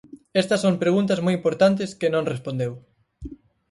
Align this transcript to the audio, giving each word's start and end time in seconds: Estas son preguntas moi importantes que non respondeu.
Estas 0.41 0.61
son 0.65 0.75
preguntas 0.83 1.19
moi 1.25 1.33
importantes 1.39 1.95
que 1.99 2.11
non 2.13 2.29
respondeu. 2.33 2.71